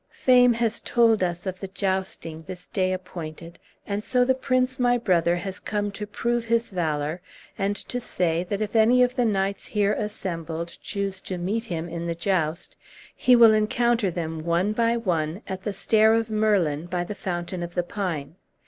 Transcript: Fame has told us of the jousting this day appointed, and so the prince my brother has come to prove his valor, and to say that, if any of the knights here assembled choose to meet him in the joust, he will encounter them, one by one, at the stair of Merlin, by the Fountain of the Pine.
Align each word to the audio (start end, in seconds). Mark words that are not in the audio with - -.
Fame 0.25 0.53
has 0.53 0.81
told 0.81 1.21
us 1.21 1.45
of 1.45 1.59
the 1.59 1.67
jousting 1.67 2.45
this 2.47 2.65
day 2.65 2.91
appointed, 2.91 3.59
and 3.85 4.03
so 4.03 4.25
the 4.25 4.33
prince 4.33 4.79
my 4.79 4.97
brother 4.97 5.35
has 5.35 5.59
come 5.59 5.91
to 5.91 6.07
prove 6.07 6.45
his 6.45 6.71
valor, 6.71 7.21
and 7.55 7.75
to 7.75 7.99
say 7.99 8.43
that, 8.45 8.61
if 8.63 8.75
any 8.75 9.03
of 9.03 9.13
the 9.15 9.25
knights 9.25 9.67
here 9.67 9.93
assembled 9.93 10.75
choose 10.81 11.21
to 11.21 11.37
meet 11.37 11.65
him 11.65 11.87
in 11.87 12.07
the 12.07 12.15
joust, 12.15 12.75
he 13.15 13.35
will 13.35 13.53
encounter 13.53 14.09
them, 14.09 14.43
one 14.43 14.73
by 14.73 14.97
one, 14.97 15.43
at 15.47 15.61
the 15.61 15.71
stair 15.71 16.15
of 16.15 16.31
Merlin, 16.31 16.87
by 16.87 17.03
the 17.03 17.13
Fountain 17.13 17.61
of 17.61 17.75
the 17.75 17.83
Pine. 17.83 18.33